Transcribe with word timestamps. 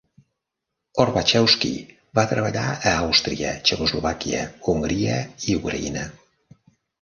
Horbachevsky 1.01 1.69
va 2.19 2.23
treballar 2.31 2.63
a 2.71 2.93
Àustria, 2.93 3.51
Txecoslovàquia, 3.67 4.41
Hongria 4.75 5.21
i 5.53 5.59
Ucraïna. 5.61 6.09